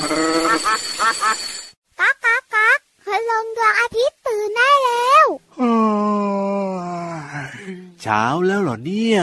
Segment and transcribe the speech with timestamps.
[0.00, 5.26] ก๊ากก๊ากก๊ากคืลงดวงอาทิตย์ตื่นได้แล้ว
[8.02, 9.20] เช้าแล้วเหรอเนี่ย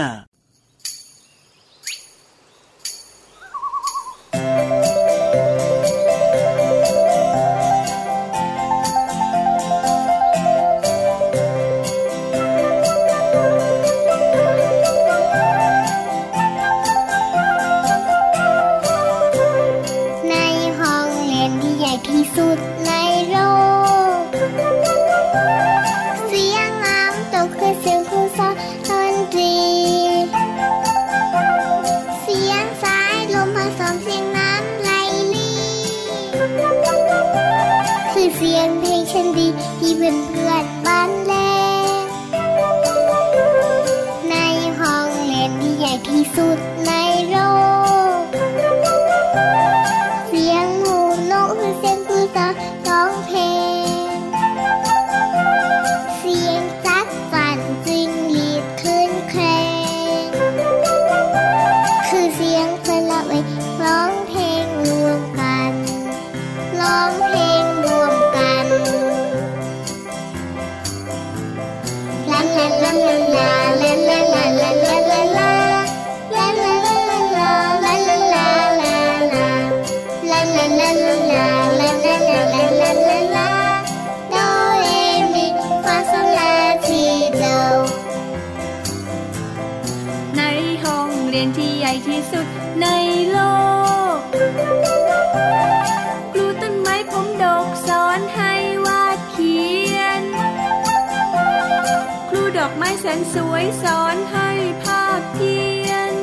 [103.07, 104.49] สนสวยสอนให้
[104.83, 106.13] ภาพเพียน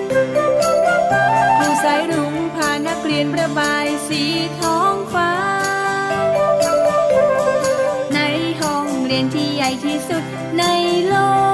[1.58, 4.22] ผู้สายรุ้งพานักเรียนประบายสี
[4.60, 5.32] ท้องฟ้า
[8.14, 8.20] ใน
[8.60, 10.22] ห้องเรียนที่ใหญ่ที่สุด
[10.58, 10.64] ใน
[11.08, 11.14] โล
[11.52, 11.53] ก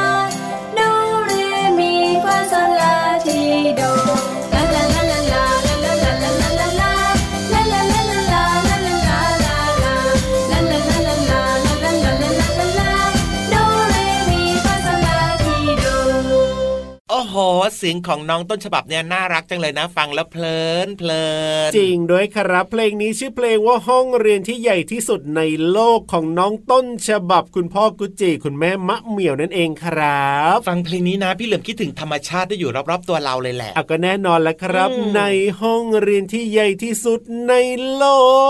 [18.07, 21.25] ของน้องต้นฉบับเนี่ยน่ารักจังเลยนะ ฟังแล้วเพลินเพลิ
[21.67, 25.41] นจริงด้วยครับ เพลงนี้ชื่อเพลงว่าห้องเรียนที่ใหญ่ที่สุดใน
[25.71, 35.21] โลกของน้องต้นฉบับคุณพ่อกุจิคุณแม่มะเหมี่ยวนั่นเองครับ ฟังเพลงนี้นะพี่เหลือมคิดถึงธรรมชาติได้อยู่รอบๆตัวเราเลยแหละก็แน่นอนแล้วครับ ใน
[35.61, 37.19] ห้องเรียนที่ใหญ่ที่สุด
[37.49, 37.53] ใน
[37.95, 38.05] โล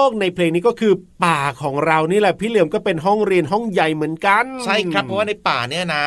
[0.08, 6.06] ก ในเพลงนี้ก็คือป่าของเรานี่แหละพี่เหลือมก็เป็นห้องเรียนห้องใหญ่เหมือนกัน ใช่ครับเพราะว่าในป่าเนี่ยนะ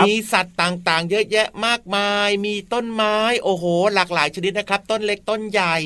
[0.00, 1.97] มีสัตว์ต่างๆ เยอะแยะมากมาย
[2.44, 3.64] มีต้นไม้ โอ้โห
[3.94, 5.76] หลากหลายชนิดนะครับ ต้นเล็กต้นใหญ่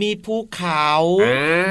[0.00, 0.88] มีภูเขา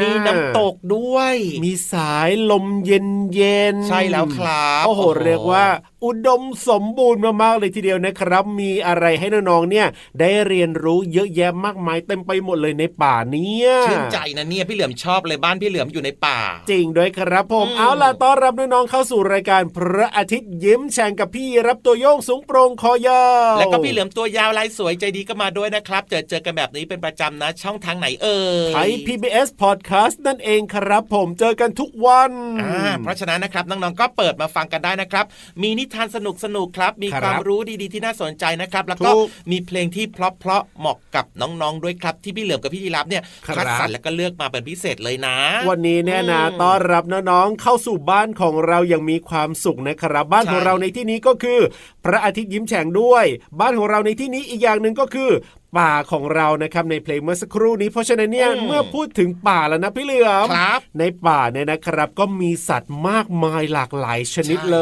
[0.02, 1.36] มีน้ำตกด้วย
[1.66, 5.66] มีสายลมเย็นเย็นใช่แล้วครับโอ้โหเรียกว่า
[6.04, 9.88] อุอุดมสมบูรณ์มากๆเลยทีเดียวนะครับ มีอะไรให้น้องๆเนี่ย
[10.20, 16.40] ได้เรียนรู้เยอะแยะมากมายเต็มไปหมดเลยในป่าเนี่ยชื่นใจนะเนี่ยพี่เหลือมชอบเลยบ้านพี่เหลือมอยู่ในป่า
[16.70, 23.24] จริงด้วยครับผมอืมเอาล่ะต้อนรับน้องๆเข้าสู่รายการพระอาทิตย์ยิ้มแฉ่งกับพี่รับตัวโยงสูงโปรงคอยา
[23.54, 28.40] วแล้วก็พี่เหลือมตัวยาวลายสวยใจดีก็มาด้วยนะครับ เจอเจอกันแบบนี้เป็นประจำนะ ช่องทางไหนเอ่
[28.70, 32.32] ยไทย PBS Podcast นั่นเองครับ ผมเจอกันทุกวัน
[32.64, 35.26] อ่าเพราะฉะนั้นนะครับน้องๆก็เปิดมาฟังกันได้นะครับ
[35.62, 45.38] มีนิทานสนุกสนุกๆครับ มีครับความรู้ดีๆที่น่าสนใจนะครับ แล้วก็ถูกมีเพลงที่เพราะๆเหมาะกับน้องๆด้วยครับ ที่พี่เหลือมกับพี่ยีรับเนี่ยครับคัดสรรแล้วก็เลือกมาเป็นพิเศษเลยนะ
[45.70, 51.60] วันนี้เนี่ยนะอืมต้อนรับน้องๆเข้าสู่บ้านของเราอย่างมีความสุขนะครับ บ้านของใช่เราในที่นี้ก็คือ
[52.06, 53.26] พระอาทิตย์ยิ้มแฉ่งด้วย
[53.60, 55.30] บ้านของเราในที่นี้อีกอย่างหนึ่งก็คือ
[55.78, 64.80] ป่าของเรานะครับในเพลงเมื่อสักครู่นี้เพราะฉะนั้นเนี่ยเมื่อพูดถึงป่าแล้วนะพี่เหลือมครับในป่าเนี่ยนะครับก็มีสัตว์มากมายหลากหลายชนิดใช่เล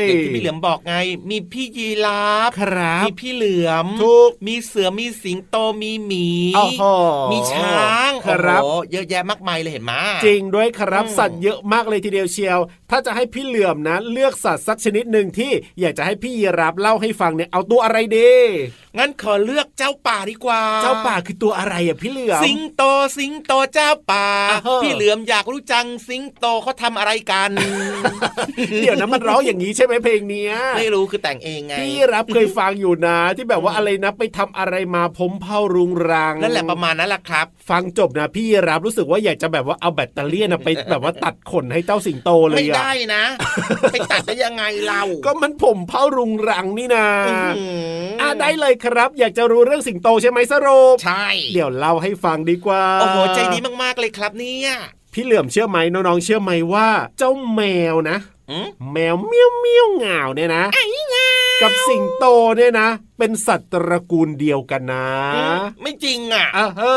[0.00, 0.94] ยอย่างที่พี่เหลือมบอกไง
[1.30, 6.82] มีพี่ยีราฟครับมีพี่เหลือมถูกมีเสือมีสิงโตมีหมีโอ้โห
[7.32, 9.92] มีช้างครับโอ้โหเยอะแยะมากมายเลยเห็นไหม
[10.24, 12.58] จริงด้วยครับอืมสัตว์เยอะมากเลยทีเดียวเชียว
[12.90, 18.30] ถ้าจะให้พี่เหลื่อมนะ เลือกสัตว์สักชนิดหนึ่งที่อยากจะให้พี่ยีรับเล่าให้ฟังเนี่ยเอาตัวอะไรดี
[18.98, 22.82] งั้นขอเลือกเจ้าป่าดีกว่า เจ้าป่าคือตัวอะไรอะพี่เหลื่อมสิงโต
[23.18, 27.50] สิงโตเจ้าป่าอ่าฮะพี่เหลือมอยากรู้จังสิงโตเขาทำอะไรกัน
[28.80, 43.22] เดี๋ยวนะมันร้องอย่างนี้ใช่ไหมเพลงเนี้ย ไม่รู้คือแต่งเองไงพี่รับเคยฟังอยู่นะ ที่แบบว่าอะไรนะไปทำอะไรมาผมเผารุงรังนั่นแหละประมาณนั้นแหละครับ ฟังจบนะพี่รับรู้สึกว่าอยากจะแบบว่าเอาแบตเตอรี่นะไปแบบว่าตัดขนให้เจ้าสิงโตเลยไม่อะได้นะ
[43.92, 47.66] ไปตัดได้ยังไงเราก็มันผมเผารุงรังนี่นะอื้อหื
[48.16, 54.70] ออะได้เลยครับ อยากจะรู้เรื่องสิงโตใช่ไหมสรุปใช่ เดี๋ยวเล่าให้ฟังดีกว่า โอ้โหใจดีมากๆเลยครับเนี่ย
[55.12, 56.88] พี่เหลื่อมเชื่อไหมน้องๆเชื่อไหมว่า
[57.18, 57.60] เจ้าแม
[57.92, 58.18] วนะ
[58.50, 60.64] อืมแมวเมี้ยวเมี้ยวเหงาเนี่ยนะ
[61.62, 62.24] กับสิงโต
[62.56, 62.88] เนี่ยนะ
[63.18, 65.06] เป็นสัตว์ตระกูลเดียวกันนะ
[65.82, 66.96] ไม่จริงอะอะเฮ้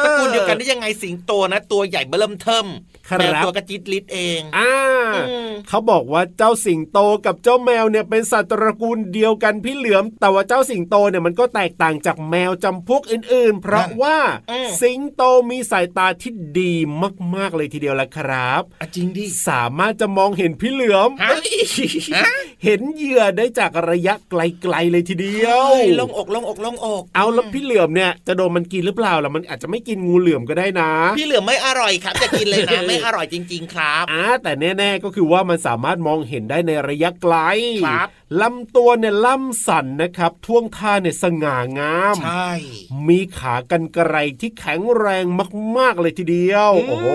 [0.00, 4.72] อตระกูลเดียวกันได้ยังไงสิงโตนะ ตัวใหญ่เบ้อเริ่มเทิมครับ แมวตัวกระจิตลิดเองอ่า
[5.28, 14.18] อืมเขาบอกว่าเจ้าสิงโตกับเจ้าแมวเนี่ยเป็นสัตว์ตระกูลเดียวกันพี่เหลือม แต่ว่าเจ้าสิงโตเนี่ยมันก็แตกต่างจากแมวจำพวกอื่นๆ เพราะว่า
[14.50, 16.72] อืมสิงโตมีสายตาที่ดี
[17.34, 21.34] มากๆเลยทีเดียวละครับอะจริงดิสามารถจะมองเห็นพี่เหลือมฮะ
[22.64, 37.36] เอ้ยฮะเห็นเหยื่อได้จากระยะไกลๆเลยทีเดียวเฮ้ยลงอกลงอกลงอก เอาแล้วพี่เหลือมเนี่ยจะโดนมันกินหรือเปล่าล่ะมันอาจจะไม่กินงูเหลือมก็ได้นะ พี่เหลือมไม่อร่อยครับจะกินเลยนะไม่อร่อยจริง ๆ ครับอ่าแต่แน่ๆก็คือว่ามันสามารถมองเห็นได้ในระยะไกล
[37.86, 38.08] ครับ
[38.40, 42.50] ลำตัวเนี่ยล่ำสันนะครับ ท่วงท่าเนี่ยสง่างามใช่
[43.08, 45.24] มีขากันไกรที่แข็งแรง
[45.78, 47.08] มาก ๆเลยทีเดียวอืมโอ้โห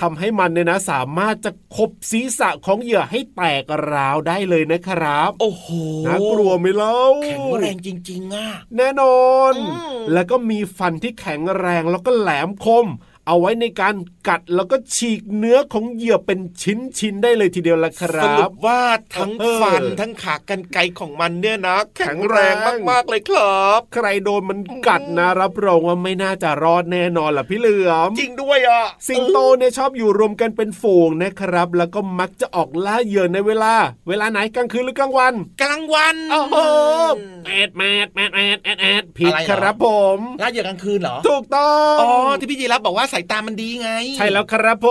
[0.00, 5.66] ทำให้มันเนี่ยนะ สามารถจะขบศีรษะของเหยื่อให้แตกร้าวได้เลยนะครับ โอ้โห
[6.06, 6.94] น่ากลัวไหมเล่า
[7.24, 12.86] แข็งแรงจริงๆอะแน่นอนอืมแล้วก็มีฟันที่แข็งแรงแล้วก็แหลมคม
[13.30, 13.94] เอาไว้ในการ
[14.28, 18.82] กัดแล้วก็ฉีกเนื้อของเหยื่อเป็นชิ้นๆได้เลยทีเดียวละครัสรุบปว่า
[19.14, 33.74] ทั้งเออฟันทั้งขากรรไกรของมันเนี่ยนะแข็แข็งงแรแรงงมากๆเลยครับ ใครโดนมันกัดนะรับรองว่าไม่น่าจะรอดแน่นอนล่ะพี่เหลือมจริงด้วยอะสิงโตเนี่ยชอบอยู่รวมกันเป็นฝูงนะครับ แล้วก็มักจะออกล่าเหยื่อในเวลา
[34.08, 36.56] เวลาไหนกลางคืนหรือกลางวัน กลางวันโอ้โห
[37.46, 39.86] แอดแมดแมดแอดแอดแอดผิดอะไรเหรอครับผ
[40.16, 44.88] มล่าเหยื่อกลางคืนเหรอถูกต้องอ๋อที่พี่ยีรับบอกว่าสายตามันดีไง ใช่แล้วครับผ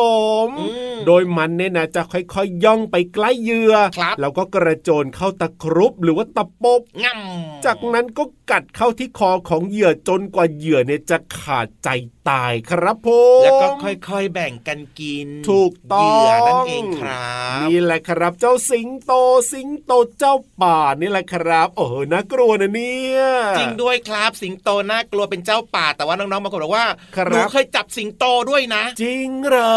[0.48, 0.66] มอื
[0.96, 11.90] มโดยมันเนี่ยนะจะค่อยๆย่องไปใกล้เหยื่อครับแล้วก็กระโจนเข้าตะครุบหรือว่าตะปบง่ำจากนั้นก็กัดเข้าที่คอของเหยื่อจนกว่าเหยื่อเนี่ยจะขาดใจ
[12.30, 13.08] ตายครับผ
[13.40, 19.14] มแล้วก็ค่อยๆแบ่งกันกิน ถูกต้องเหยื่อนั่นเองครับนี่แหละครับเจ้าสิงโต
[19.54, 23.20] สิงโตเจ้าป่านี่แหละครับ โอ้โหน่ากลัวนะเนี่ย
[23.58, 26.88] จริงด้วยครับสิงโตน่ากลัวเป็นเจ้าป่าแต่ว่าน้องๆบางคนบอกว่า
[27.18, 29.76] ครับหนูเคยจับสิงโตด้วยนะ จริงเหรอ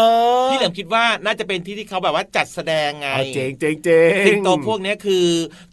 [0.51, 5.25] พี่เหลิมคิดว่าน่าจะเป็นที่ที่เขาแบบว่าจัดแสดงไงอะเจ๋งเจ๋งเจ๋งสิงโตพวกเนี้ยคือ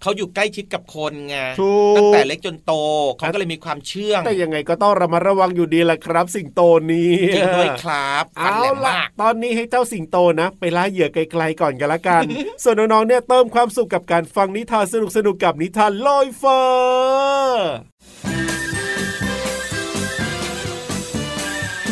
[0.03, 2.73] เขาอยู่ใกล้ชิดกับคนไงถูกตั้งแต่เล็กจนโต
[3.19, 6.61] เขาก็เลยมีความเชื่องแต่ยังไงก็ต้องระมัดระวังอยู่ดีแหละครับ สิงโต
[6.93, 12.23] นี้จริงด้วยครับฟันเอาแหลมล่ะมากตอนนี้ให้เจ้าสิงโตนะ ไปล่าเหยื่อไกลๆก่อนกันละกัน
[12.62, 14.85] ส่วนน้องๆเนี่ยเติมความสุขกับการฟังนิทาน
[15.17, 16.61] สนุกๆกับนิทานลอยฟ้า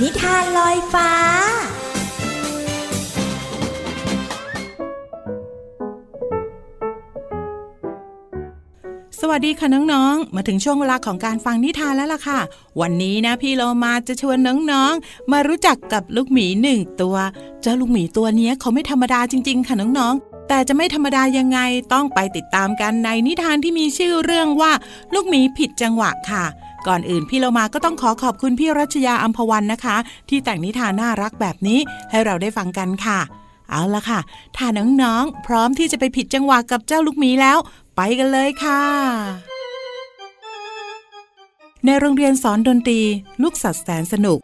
[0.02, 1.10] นิทานลอยฟ้า
[9.20, 12.40] สวัสดีค่ะน้องๆ มาถึงช่วงเวลาของการฟังนิทานแล้วล่ะค่ะ
[12.80, 14.36] วันนี้นะพี่เรามาจะชวน
[14.70, 17.16] น้องๆ มารู้จักกับลูกหมีหนึ่งตัว
[17.62, 21.58] เจ้าลูกหมีตัวนี้เขาไม่ธรรมดาจริง ๆ ค่ะน้องๆ แต่จะไม่ธรรมดายังไง
[21.92, 24.72] ต้องไปติดตามกันในนิทานที่มีชื่อเรื่องว่า
[25.14, 26.44] ลูกหมีผิดจังหวะค่ะ
[26.86, 29.96] ก่อนอื่นพี่เรามาก็ต้องขอขอบคุณพี่รัชยาอัมพวันนะคะ
[30.28, 31.80] ที่แต่งนิทานน่ารักแบบนี้
[32.10, 33.20] ให้เราได้ฟังกันค่ะ
[33.70, 34.20] เอาละค่ะ
[34.56, 37.58] ถ้าน้องๆพร้อมที่จะไปผิดจังหวะกับเจ้าลูกหมีแล้ว
[37.96, 38.82] ไปกันเลยค่ะ
[41.84, 43.00] ในโรงเรียนสอนดนตรี
[43.42, 44.38] ลูกสัตว์แสนสนุก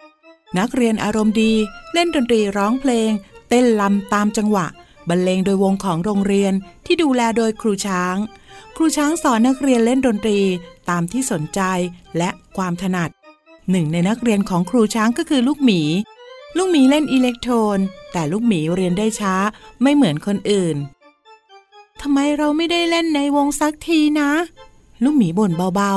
[0.58, 1.52] นักเรียนอารมณ์ดี
[1.92, 3.10] เล่นดนตรีร้องเพลง
[3.48, 4.66] เต้นลำตามจังหวะ
[5.08, 6.52] บรรเลงโดยวงของโรงเรียน
[6.86, 8.16] ที่ดูแลโดยครูช้าง
[8.76, 10.40] ครูช้างสอนนักเรียนเล่นดนตรี
[10.90, 11.60] ตามที่สนใจ
[12.18, 13.10] และความถนัด
[13.70, 15.82] หนึ่งในนักเรียนของครูช้างก็คือลูกหมี
[16.56, 17.78] ลูกหมีเล่นอิเล็กโทรน
[18.12, 19.34] แต่ลูกหมีเรียนได้ช้า
[19.82, 20.76] ไม่เหมือนคนอื่น
[22.00, 24.30] ทำไมเราไม่ได้เล่นในวงสักทีนะ
[25.02, 25.92] ลูกหมีบ่นเบา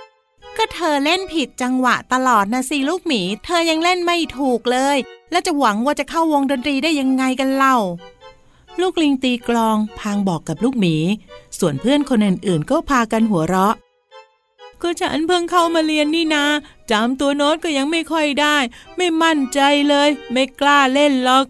[0.00, 4.96] ๆ ก็เธอเล่นผิดจังหวะตลอดนะสิลูกหมี เธอยังเล่นไม่ถูกเลย
[5.30, 7.76] แล้วจะหวังว่าจะเข้าวงดนตรีได้ยังไงกันเล่า
[8.80, 10.96] ลูกลิงตีกลองพางบอกกับลูกหมี
[11.58, 13.74] ส่วนเพื่อนคนอื่นๆ ก็พากันหัวเราะ
[14.82, 16.44] ก็ฉันเพิ่งเข้ามาเรียนนี่นา
[16.90, 18.56] จำตัวโน้ตก็ยังไม่ค่อยได้
[18.96, 21.44] ไม่มั่นใจเลย ไม่กล้าเล่นหรอก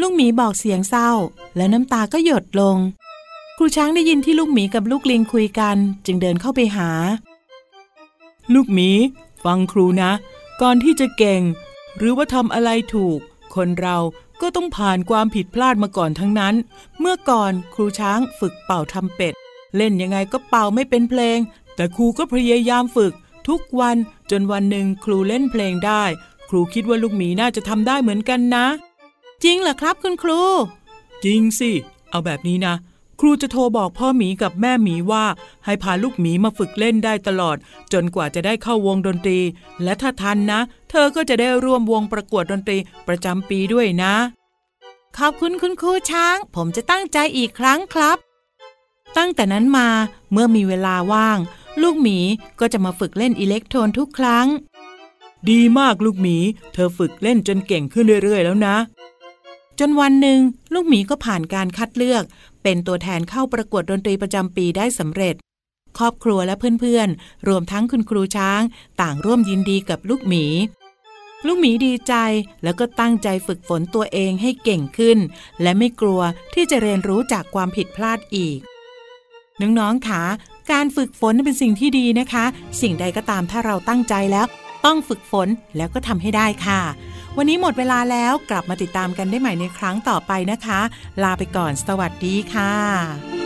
[0.00, 1.10] ลูกหมีบอกเสียงเศร้า
[1.56, 2.76] แล้วน้ำตาก็หยดลง
[3.56, 6.90] ครูช้างได้ยินที่ลูกหมีกับลูกลิงคุยกัน จึงเดินเข้าไปหา
[8.54, 8.90] ลูกหมี
[9.44, 10.10] ฟังครูนะ
[10.62, 11.42] ก่อนที่จะเก่ง
[11.96, 13.18] หรือว่าทำอะไรถูก
[13.54, 13.98] คนเรา
[14.40, 16.54] ก็ต้องผ่านความผิดพลาดมาก่อนทั้งนั้น
[17.00, 19.34] เมื่อก่อนครูช้างฝึกเป่าทำเป็ด
[19.76, 21.38] เล่นยังไงก็เป่าไม่เป็นเพลง
[21.76, 23.12] แต่ครูก็พยายามฝึก
[23.48, 23.96] ทุกวัน
[24.30, 26.04] จนวันหนึ่งครูเล่นเพลงได้
[26.48, 28.66] ครูคิดว่าลูกหมีน่าจะทำได้เหมือนกันนะ
[29.44, 30.40] จริงเหรอครับคุณครู
[31.24, 31.70] จริงสิ
[32.10, 32.74] เอาแบบนี้นะ
[33.20, 35.24] ครูจะโทรบอกพ่อหมีกับแม่หมีว่า
[35.64, 37.56] ให้พาลูกหมีมาฝึกเล่นได้ตลอด
[37.92, 39.38] จนกว่าจะได้เข้าวงดนตรี
[39.82, 40.60] และถ้าทันนะ
[40.90, 44.14] เธอก็จะได้ร่วมวงประกวดดนตรีประจำปีด้วยนะ
[45.18, 48.16] ขอบคุณคุณครูช้าง ผมจะตั้งใจอีกครั้งครับ
[49.16, 49.88] ตั้งแต่นั้นมา
[50.32, 51.38] เมื่อมีเวลาว่าง
[51.80, 52.18] ลูกหมี
[52.60, 54.46] ก็จะมาฝึกเล่นอิเล็กโทรนทุกครั้ง
[55.50, 56.36] ดีมากลูกหมี
[56.72, 58.76] เธอฝึกเล่นจนเก่งขึ้นเรื่อยๆ แล้วนะ
[59.78, 60.40] จนวันหนึ่ง
[60.74, 62.22] ลูกหมีก็ผ่านการคัดเลือก
[62.62, 65.34] เป็นตัวแทนเข้าประกวดดนตรีประจำปีได้สำเร็จ
[65.98, 68.60] ครอบครัวและเพื่อนๆ รวมทั้งคุณครูช้าง
[69.00, 70.44] ต่างร่วมยินดีกับลูกหมี
[71.46, 72.14] ลูกหมีดีใจ
[72.62, 75.18] แล้วก็ตั้งใจฝึกฝนตัวเองให้เก่งขึ้น
[75.62, 76.20] และไม่กลัว
[76.54, 78.58] ที่จะเรียนรู้จากความผิดพลาดอีก
[79.60, 80.24] น้องๆคะ
[80.70, 82.44] การฝึกฝนเป็นสิ่งที่ดีนะคะ
[82.80, 84.46] สิ่งใดก็ตามถ้าเราตั้งใจแล้ว
[84.84, 86.80] ต้องฝึกฝนแล้วก็ทำให้ได้ค่ะ
[87.36, 90.80] วันนี้หมดเวลาแล้วกลับมาติดตามกันได้ใหม่ในครั้งต่อไปนะคะ
[91.22, 93.41] ลาไปก่อนสวัสดีค่ะ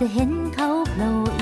[0.00, 1.37] จะเห็นเขาโผล่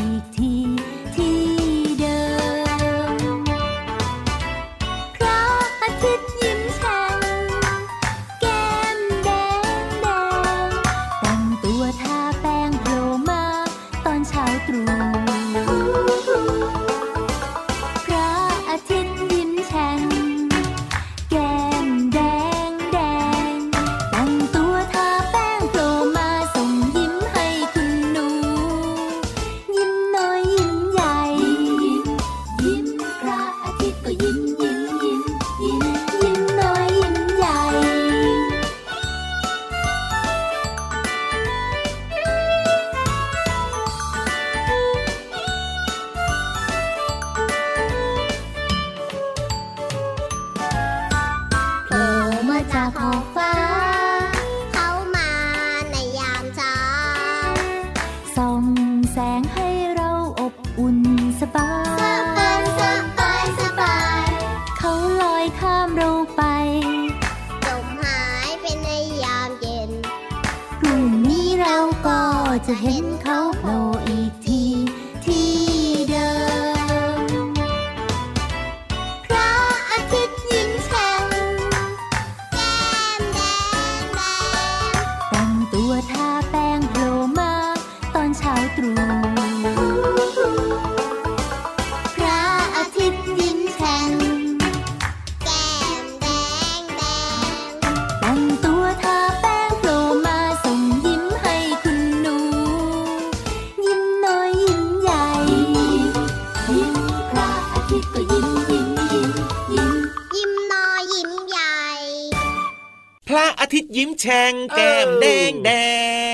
[113.97, 115.71] ย์ยิ้มแฉ่งแก้มแดงแด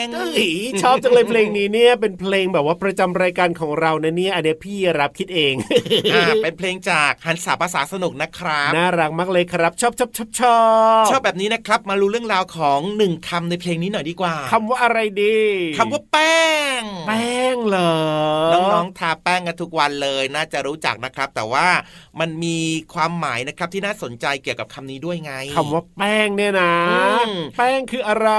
[0.03, 0.49] งเอ้ย
[0.83, 5.55] ชอบจังเลยเพลงนี้เนี่ยเป็นเพลงแบบว่าประจำรายการของเรานะเนี่ยอันเนี้ยพี่รับคิดเอง
[6.13, 10.61] อ่าเป็นเพลงจากหันสาภาษาสนุกนะครับน่ารักมากเลยครับชอบชอบชอบชอ
[11.03, 15.39] บชอบแบบนี้นะครับ มารู้เรื่องราวของหนึ่งคำในเพลงนี้หน่อยดีกว่าคำว่าอะไรดี
[15.79, 16.43] คำว่าแป้
[16.81, 17.95] ง แป้งเหรอ
[18.53, 21.67] น้องๆทาแป้งกันทุกวันเลยน่าจะรู้จักนะครับ แต่ว่า
[22.21, 22.59] มันมี
[22.95, 28.31] ความหมายนะครับที่น่าสนใจเกี่ยวกับคำนี้ด้วยไงคำว่าแป้งเนี่ยนะอืมแป้งคืออะไร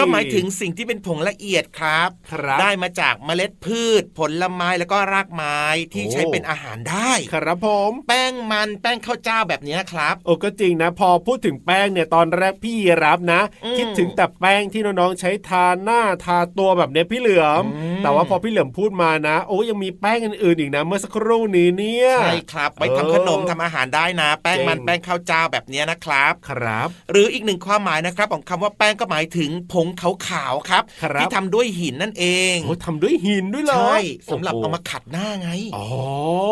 [0.00, 5.60] ก็หมายถึงสิ่งที่เป็นผงละเอียดครับครับได้มาจากเมล็ดพืช ผลไม้แล้วก็รากไม้
[5.92, 32.24] ที่โอ้ใช้เป็นอาหารได้ครับผมแป้งมันแป้งข้าวเจ้าแบบนี้ครับ โอ้ก็จริงนะ พอพูดถึงแป้งเนี่ยตอนแรกพี่รับนะอืมคิดถึงแต่แป้งที่น้องๆใช้ทาหน้าทาตัวแบบเนี้ยพี่เหลือมอืมแต่ว่าพอพี่เหลือมพูดมานะ โอ้ยังมีแป้งอื่นๆอีกนะ เมื่อสักครู่นี้เนี่ยใช่ครับไว้เออทำขนมทำอาหารได้นะ แป้งมันจริงแป้งข้าวเจ้าแบบนี้นะครับครับ หรืออีกหนึ่งความหมายนะครับของคำว่าแป้งก็หมายถึงผงขาวๆครับครับที่ทำด้วยหินนั่นเอ
[32.54, 33.98] งโอ้ทำด้วยหินด้วยเหรอใช่
[34.32, 35.86] สำหรับโโเอามาขัดหน้าไงอ๋อ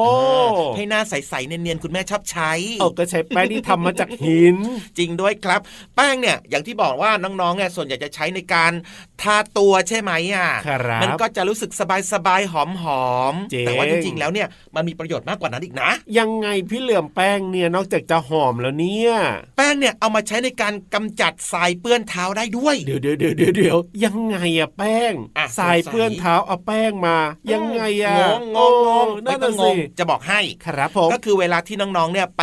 [0.07, 0.11] เอ
[0.47, 4.57] อให้หน้าใสๆเนียนๆคุณแม่ชอบใช้เอาก็ใช้แป้งที่ทำมาจากหิน
[4.99, 5.61] จริงด้วยครับ
[5.97, 8.73] แป้งเนี่ยอย่างที่บอกว่าน้องๆเนี่ยส่วนใหญ่จะใช้ในการ
[9.23, 11.71] ทาตัวใช่ไหมอะครับมันก็จะรู้สึก
[12.13, 12.55] สบายๆห
[13.05, 19.13] อมจริงๆแต่ว่าจริงๆแล้วเนี่ยมันมีประโยชน์มากกว่านั้นอีกนะ ยังไงพี่เหลือมแป้งเนี่ยนอกจากจะหอมแล้วเนี่ย
[19.57, 27.17] แป้งเนี่ยเอามาใช้ในการกำจัดทรายเปื้อนเท้าได้ด้วยเดี๋ยวเดี๋ยวเดี๋ยวเดี๋ยวเดี๋ยวยังไงอะแป้งอะทรายสงสัยเปื้อนเท้าเอาแป้งมา
[27.53, 28.17] ยังไงอะ
[28.57, 32.43] งงงงงนั่ไม่นต้อน่ะงงสิงจะบอกให้ครับผมก็คือเวลาที่น้องๆเนี่ยไป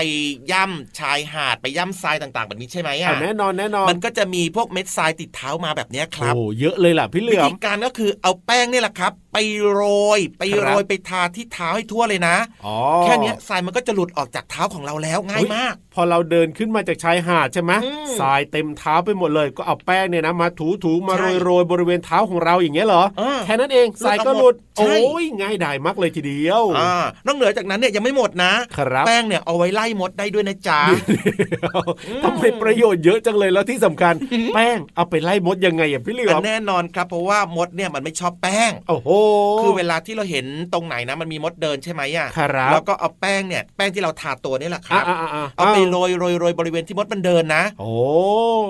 [0.51, 9.38] ย่ำชายหาดไปย่ำทรายต่างๆ แบบนี้ใช่ไหมอะอะแน่นอนแน่นอนมันก็จะมีพวกเม็ดทรายติดเท้ามาแบบเนี้ยครับโอ้เยอะเลยล่ะพี่เหลืวิอมธีการก็คือเอาแป้งเนี่ยแหละครับ ไป
[9.71, 9.81] โร
[10.17, 26.94] ย ไปครับโรยไปทาที่เท้าให้ทั่วเลยนะอ๋อแค่เนี้ยทรายมันก็จะหลุดออกจากเท้าของเราแล้วง่ายมาก พอเราเดินขึ้นมาจากชายหาดใช่ไหมอืมทรายเต็มเท้าไปหมดเลยก็เอาแป้งเนี่ยนะมาถูถูๆมาใช่โรยโรยๆบริเวณเท้าของเราอย่างเงี้ยเหรออ่าแค่นั้นเองทรายก็หหลุลุดดออกหมดใช่โอ้ยง่ายดายมากเลยทีเดียวอ่า
[27.25, 30.81] นอกเหนือจากนั้นเนี่ยยังไม่หมดนะครับแป้งเนี่ยเอาไว้ไล่มดได้ด้วยนะจ๊ะ
[32.24, 34.13] ทำไมประโยชน์เยอะจังเลยแล้วที่สำคัญ
[34.53, 39.09] แป้งเอาไปไล่มดยังไงอะพี่เหลือมแน่นอนครับเพราะว่ามดเนี่ยมันไม่ชอบแป้งโอ้โห
[39.61, 47.91] คือเวลาที่เราเห็นตรงไหนนะมันมีมดเดินใช่ไหมอะครับแล้วก็เอาแป้งเนี่ยแป้งที่เราทาตัวนี่แหละครับอ่าอ่าอ่าเอาไปโรยโรยโรยบริเวณที่มดมันเดินนะโอ้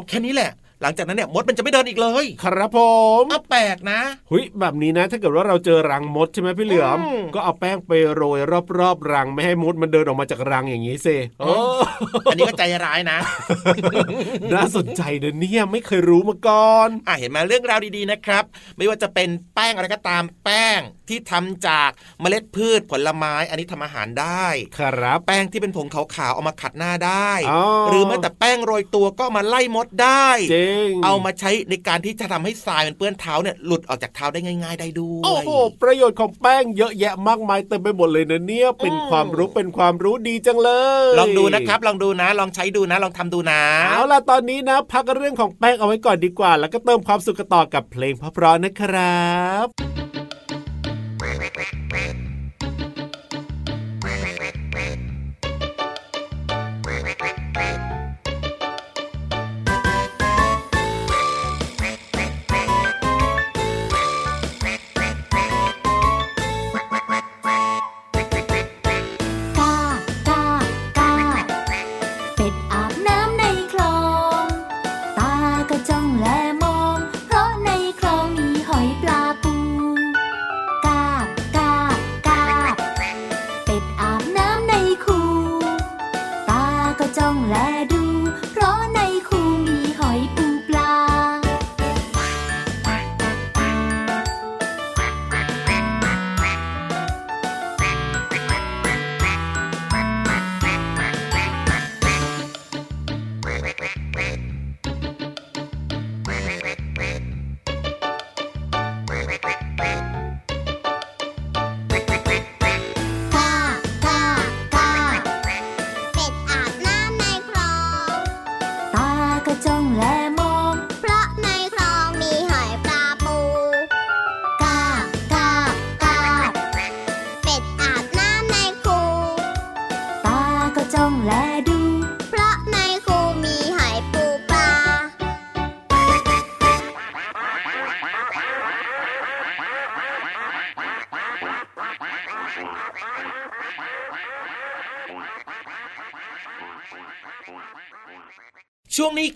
[0.08, 0.51] แค่นี้แหละ
[0.82, 2.80] หลังจากนั้นเนี่ยมดมันจะไม่เดินอีกเลย ครับผ
[3.22, 8.39] มเอาแปลกนะหุยแบบนี้นะ ถ้าเกิดว่าเราเจอรังมดใช่ไหมพี่เหลือมอืมก็เอาแป้งไปโรย
[8.80, 11.54] รอบๆรังไม่ให้มดมันเดินออกมาจากรังอย่างนี้สิอ๋อ
[12.26, 13.17] อันนี้ก็ใจร้ายนะ
[14.54, 18.44] น่าสนใจเนอะเนี่ยไม่เคยรู้มาก่อนอะเห็นไหมเรื่องราวดีๆนะครับ
[18.78, 21.89] ไม่ว่าจะเป็นแป้งอะไรก็ตามแป้งที่ทำจาก
[22.22, 35.49] เมล็ดพืชผลไม้ อันนี้ทำอาหารได้ครับแป้งที่เป็นผงขาวๆเอามาขัดหน้าได้อ๋อหรือแม้แต่แป้งโรยตัวก็มาไล่มดได้จริง เอามาใช้ในการที่จะทำให้ทรายมันเปื้อนเท้าเนี่ยหลุดออกจากเท้าได้ง่าย ๆ ได้ด้วยโอ้โห
[35.81, 40.69] ประโยชน์ของแป้งเยอะแยะมากมายเต็มไปหมดเลยนะเนี่ยเป็นอืมความรู้เป็นความรู้ดีจังเล
[41.12, 49.25] ย ลองดูนะครับ ลองดูนะ ลองใช้ดูนะ ลองทำดูนะเอาล่ะตอนนี้นะ พักเรื่องของแป้งเอาไว้ก่อนดีกว่า แล้วก็เติมความสุขกันต่อกับเพลงเพราะๆนะครั
[49.65, 50.20] บ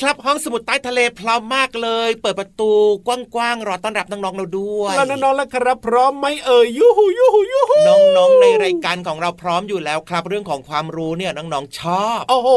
[0.02, 2.72] ครับห้องสมุดใต้ทะเลพร้อมมากเลย เปิดประตู
[3.08, 7.80] กว้างๆรอต้อนรับน้องๆเราด้วยแล้วน้องๆแล้วครับพร้อมไหมเอ่ยยูฮูยูฮูยูฮู
[8.18, 12.50] น้องๆในรายการของเราพร้อมอยู่แล้วครับ เรื่องของความรู้เนี่ยน้องๆชอบโอ้โห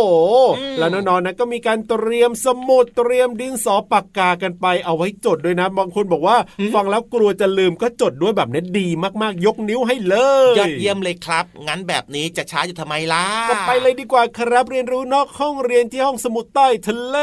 [0.78, 6.36] แล้วน้องๆนะก็มีการเตรียมสมุดเตรียมดินสอปากกากันไปเอาไว้จดด้วยนะบางคนบอกว่า
[6.74, 8.88] ฟังแล้วกลัวจะลืมก็จดด้วยแบบนี้ดี
[9.22, 10.16] มากๆ ยกนิ้วให้เล
[10.52, 17.16] ยยอดเยี่ยมเลยครับ งั้นแบบนี้จะช้าอยู่ทำไมล่ะก็ไปเลยดีกว่าครับเรียนรู้นอกห้องเรียนที่ห้องสมุดใต้ทะเล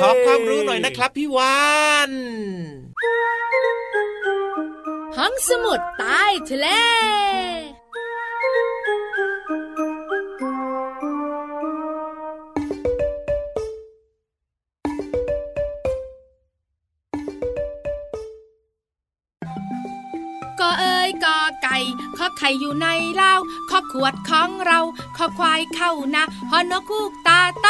[0.00, 1.60] ขอความรู้หน่อยนะครับพี่วา
[2.08, 2.10] น
[5.16, 6.68] ห้องสมุดใต้ทะเล
[22.18, 23.34] ข้อไข่อยู่ในเล้า
[23.70, 24.80] ข้อขวดของเรา
[25.16, 27.66] ข้อควายเข้านะฮอนกคูกตาโต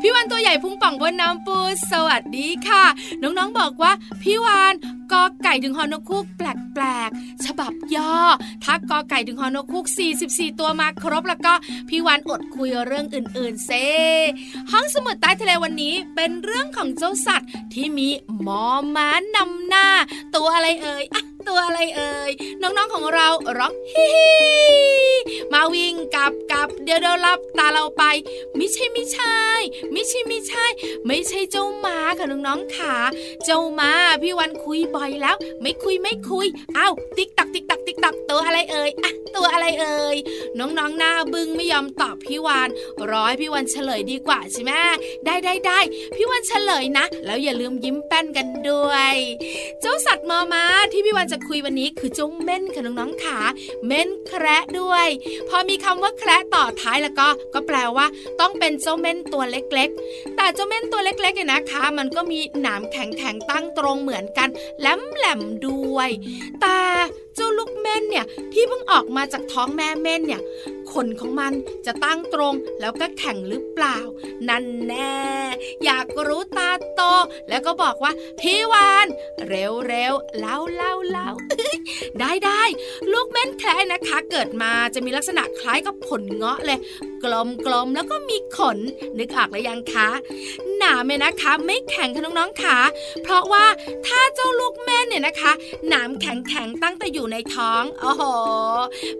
[0.00, 1.58] พี่วันตัวใหญ่พุงป่องบนน้ำปู
[1.90, 2.84] สวัสดีค่ะ
[3.22, 3.92] น้องๆบอกว่า
[4.22, 4.74] พี่วาน
[5.12, 8.14] กอไก่ถึงฮอนกคูกแปลกๆ ฉบับย่อ
[8.64, 9.86] ถ้ากอไก่ถึงฮอนกคูก
[10.32, 11.52] 44 ตัวมาครบแล้วก็
[11.88, 13.70] พี่วานอดคุยเรื่องอื่นๆเซ
[14.70, 18.08] ห้องสมุดใต้ทะเลวันนี้เป็นเรื่องของเจ้าสัตว์ที่มี
[18.46, 18.64] มอ
[18.96, 19.88] ม้านำหน้า
[20.34, 22.30] ตัวอะไรเอ่ยอะ ตัวอะไรเอ่ย
[22.62, 23.28] น้องๆของเรา
[23.58, 24.24] ร้องฮิฮิ
[25.52, 28.02] มาวิ่งกับกับเดี๋ยวเดี๋ยวรับตาเราไป
[28.56, 29.38] ไม่ใช่ไม่ใช่
[29.92, 30.66] ไม่ใช่ไม่ใช่
[31.06, 32.94] ไม่ใช่เจ้าหมาค่ะน้องๆขา
[33.44, 40.16] เจ้าหมาพี่วันคุยบ่อยแล้ว ไม่คุยไม่คุยอ้าวติ๊กตักติ๊กตักติ๊กตักตัวอะไรเอ่ยอะตัวอะไรเอ่ย
[40.58, 42.68] น้องๆหน้าบึ้งไม่ยอมตอบพี่วาน
[43.12, 44.72] ร้อยพี่วันเฉลยดีกว่าใช่ไหม
[45.26, 45.78] ได้ได้ได้
[46.16, 49.14] พี่วันเฉลยนะ แล้วอย่าลืมยิ้มแป้นกันด้วย
[49.80, 53.38] เจ้าสัตว์มอมาที่พี่วันจะคุยวันนี้คือเจ้าเม่นค่ะน้องๆขา
[53.86, 55.08] เม่นแคระด้วย
[55.48, 58.06] พอมีคำว่าแคระต่อท้ายแล้วก็ ก็แปลว่า
[58.40, 64.48] ต้องเป็นเจ้าเม่นตัวเล็กๆ แต่เจ้าเม่นตัวเล็กๆเนี่ยนะคะ มันก็มีหนามแข็งๆตั้งตรงเหมือนกัน
[64.80, 66.08] แหลมๆด้วย
[66.60, 66.78] แต่
[67.34, 70.42] เจ้าลูกเม่นเนี่ยที่เพิ่งออกมาจากท้องแม่เม่นเนี่ย
[70.92, 71.52] ขนของมัน
[71.86, 73.98] จะตั้งตรงแล้วก็แข็งหรือเปล่า
[74.48, 75.18] นั่นแน่
[75.84, 77.00] อยากรู้ตาโต
[77.48, 79.06] แล้วก็บอกว่า พี่วาน
[79.48, 81.28] เร็วเร็วเล่าเล่าเล่า
[82.20, 82.62] ได้ได้
[83.12, 86.78] ลูกเม่นแคร์นะคะ เกิดมาจะมีลักษณะคล้ายกับผลเงาะเลย
[87.24, 88.78] กลมกลมแล้วก็มีขน
[89.18, 90.08] นึกออกหรือยังคะ
[90.76, 92.76] หนาเมนะคะ ไม่แข็งค่ะน้องๆขา
[93.22, 93.64] เพราะว่า
[94.06, 95.52] ถ้าเจ้าลูกแม่นเนี่ยนะคะ
[95.88, 98.22] หนามแข็งแข็งตั้งแต่อยู่ในท้องโอ้โห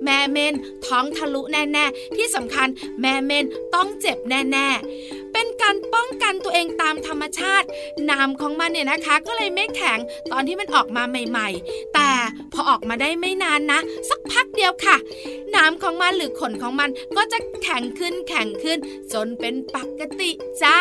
[0.05, 0.55] แม่เม่น
[0.87, 2.69] ท้องทะลุแน่ๆ ที่สำคัญ
[3.01, 7.67] แม่เม่นต้องเจ็บแน่ๆเป็นการป้องกันตัวเองตามธรรมชาติ
[8.11, 9.99] น้ำของมันเนี่ยนะคะ ก็เลยไม่แข็ง
[10.33, 12.11] ตอนที่มันออกมาใหม่ ๆ แต่
[12.53, 14.97] พอออกมาได้ไม่นานนะ สักพักเดียวค่ะ
[15.57, 18.79] น้ำของมันหรือขนของมันก็จะแข็งขึ้นแข็งขึ้น
[19.13, 20.31] จนเป็นปกติ
[20.63, 20.79] จ้า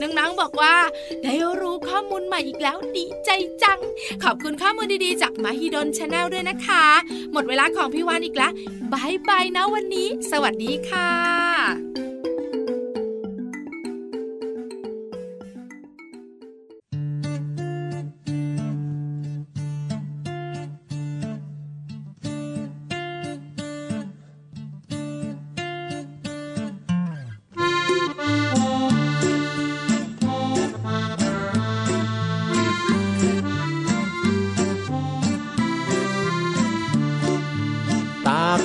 [0.00, 0.74] น้องๆบอกว่า
[1.22, 3.30] ได้รู้ข้อมูลใหม่อีกแล้วดีใจ
[3.62, 3.78] จัง
[4.22, 6.84] ขอบคุณข้อมูลดีๆ จาก Mahidol Channel ด้วยนะคะ
[7.32, 8.52] หมดเวลาของพี่วานอีกแล้ว
[8.92, 12.07] bye bye นะวันนี้ สวัสดีค่ะ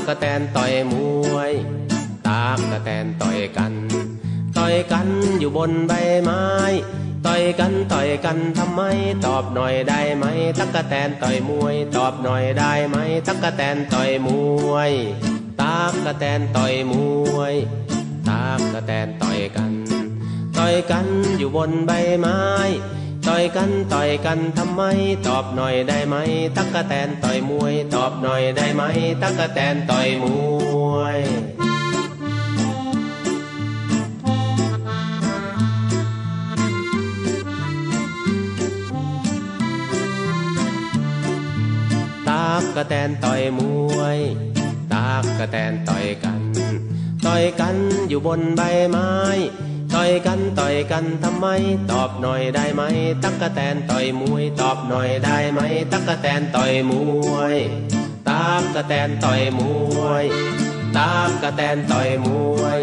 [0.07, 0.93] กระแตนต่อยม
[1.33, 1.51] วย
[2.29, 3.73] ตามกระแตนต่อยกัน
[4.57, 5.07] ต่อยกัน
[5.39, 6.43] อยู่บนใบไม้
[7.25, 8.81] ต่อยกันต่อยกันทำไม
[9.25, 10.25] ตอบหน่อยได้ไหม
[10.59, 14.29] ตักกะแตนต่อยมวย ตอบหน่อยได้ไหม ตักกะแตนต่อยม
[14.71, 14.91] วย
[15.61, 16.93] ตามกระแตนต่อยม
[17.37, 17.53] วย
[18.29, 19.71] ตามกระแตนต่อยกัน
[20.57, 21.05] ต่อยกัน
[21.37, 22.39] อยู่บนใบไม้
[23.27, 24.81] ต่อยกันต่อยกันทำไม
[25.27, 26.15] ตอบหน่อยได้ไหม
[26.57, 28.81] ตักกะแตนต่อยมวย ตอบหน่อยได้ไหม
[29.21, 30.25] ตักกะแตนต่อยม
[30.93, 31.19] วย
[42.27, 43.59] ตักกะแตนต่อยม
[43.97, 44.19] วย
[44.93, 46.41] ตักกะแตนต่อยกัน
[47.25, 47.75] ต่อยกัน
[48.09, 49.09] อยู่บนใบไม้
[50.03, 51.47] อยกันต่อยกันทำไม
[51.91, 52.81] ตอบหน่อยได้ไหม
[53.23, 55.59] ตักกะแตนต่อยมวย ตอบหน่อยได้ไหม
[55.91, 56.91] ตักกะแตนต่อยม
[57.33, 57.57] วย
[58.29, 59.59] ตักกะแตนต่อยม
[60.01, 60.25] วย
[60.97, 62.27] ตักกะแตนต่อยม
[62.61, 62.79] วย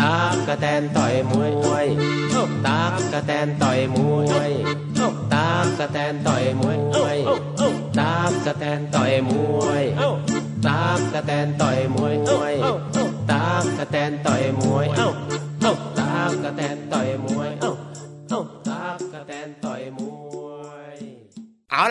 [0.00, 1.34] ตักกะแตนต่อยม
[1.68, 1.86] วย
[2.66, 4.50] ตักกะแตนต่อยมวย
[5.34, 6.78] ตักกะแตนต่อยมว
[7.16, 7.18] ย
[7.98, 9.84] ตักกะแตนต่อยมวย
[10.66, 12.14] ตักกะแตนต่อยมวย
[13.30, 15.72] ตักกะแตนต่อยมวยเอา
[16.20, 17.72] ตั๊กกะแตนต่อยมวย เอ้า
[18.28, 20.01] เอ้าตั๊กกะแตนต่อยมวย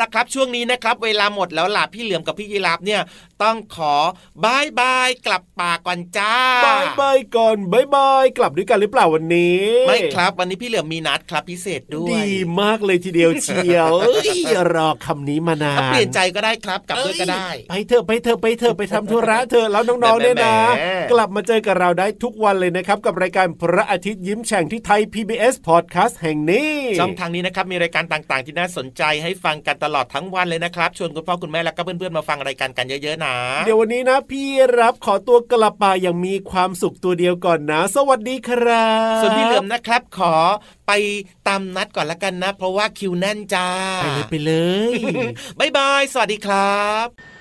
[0.01, 3.01] ละครับช่วงนี้นะครับ เวลาหมดแล้วล่ะพี่เหลือมกับพี่ยีราฟเนี่ย
[3.43, 3.95] ต้องขอ
[4.43, 6.35] bye bye กลับป่าก่อนจ้า
[6.65, 13.93] bye bye ก่อน bye bye กลับด้วยกันหรือเปล่าวันนี้ ไม่ครับวันนี้พี่เหลือมมีนัดครับพิเศษด้วย ดีมากเลยทีเดียวเชียว
[14.75, 20.55] รอคำนี้มานานเปลี่ยนใจก็ได้ครับกลับด้วยก็ได้ ไปเถอะไปเถอะไปเถอะไปทำธุระเถอะแล้วน้องๆเนี่ยนะ
[21.11, 34.47] กลับมาเจอกับเราได้ทุกวันเลยนะครับ กับรายการพระอาทิตย์ยิ้มแฉ่งที่ไทย PBS Podcast แห่งนี้ช่องทางนี้นะครับมีรายการต่างๆ ที่น่าสนใจให้ฟังกันตลอดทั้งวันเลยนะครับ ชวนคุณพ่อคุณแม่แล้วก็เพื่อนๆมาฟังรายการกันเยอะๆนะ เดี๋ยววันนี้นะ พี่
[34.79, 40.35] รับขอตัวกลับป่าอย่างมีความสุขตัวเดียวก่อนนะ สวัสดีครับส่วนพี่เหลือมนะครับ ขอ
[40.87, 40.91] ไป
[41.47, 43.67] ตามนัดก่อนละกันนะ เพราะว่าคิวแน่นจ้า
[44.01, 44.53] ไปเลยไปเล
[44.91, 44.93] ย
[45.59, 47.07] บ๊ายบายสวัสดีครับ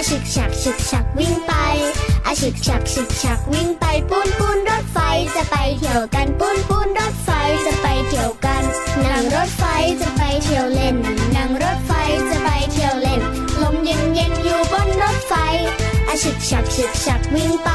[0.00, 1.52] อชิกฉักวิ่งไป
[2.26, 4.98] อาฉึกฉักฉึกฉักวิ่งไปปูนปูนรถไฟ
[5.34, 7.30] จะไปเที่ยวกันปูนปูนรถไฟ
[7.64, 8.62] จะไปเที่ยวกัน
[9.04, 9.64] นั่งรถไฟ
[10.00, 10.96] จะไปเที่ยวเล่น
[11.36, 11.92] นั่งรถไฟ
[12.30, 13.20] จะไปเที่ยวเล่น
[13.62, 15.34] ลมเย็นเย็นอยู่บนรถไฟ
[16.08, 17.70] อาฉึกฉักฉึกฉักวิ่งไป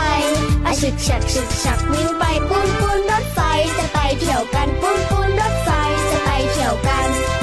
[0.65, 3.39] อาฉึกฉักฉึกฉักวิ่งไปปูนปูนรถไฟ
[3.77, 5.69] จะไปเที่ยวกันปูนปูนรถไฟ
[6.09, 7.42] จะไปเที่ยวกัน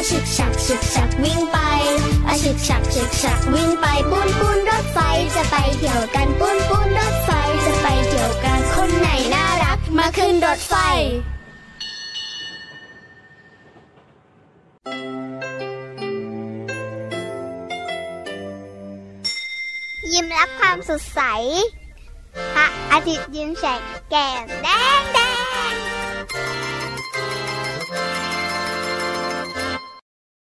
[0.00, 1.58] อาชึกฉักฉึกฉักวิ่งไป
[2.28, 4.98] อาชึกฉักฉึกฉักวิ่งไปปูนปูนรถไฟ
[5.34, 7.30] จะไปเที่ยวกันปูนปูนรถไฟ
[7.64, 10.74] จะไปเที่ยวกันคนไหนน่ารักมาขึ้นรถไฟ
[20.12, 21.20] ยิ้มรับความสดใส
[22.54, 23.80] พระอาทิตย์ยิ้มแฉก
[24.10, 24.68] แก้มแด
[25.00, 25.27] งแดง